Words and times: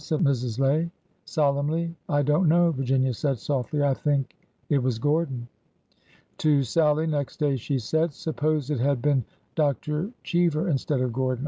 said 0.03 0.19
Mrs. 0.19 0.57
Lay, 0.57 0.89
sol 1.25 1.53
emnly. 1.61 1.93
I 2.09 2.23
don't 2.23 2.47
know," 2.47 2.71
Virginia 2.71 3.13
said 3.13 3.37
softly. 3.37 3.83
I 3.83 3.93
think— 3.93 4.35
it 4.67 4.81
was 4.81 4.97
Gordon." 4.97 5.47
To 6.39 6.63
Sallie 6.63 7.05
next 7.05 7.37
day 7.37 7.55
she 7.55 7.77
said: 7.77 8.11
Suppose 8.11 8.71
it 8.71 8.79
had 8.79 8.99
been 9.03 9.23
Dr. 9.53 10.09
Cheever 10.23 10.67
instead 10.69 11.01
of 11.01 11.13
Gordon 11.13 11.39